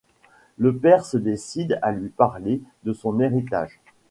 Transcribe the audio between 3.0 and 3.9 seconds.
héritage.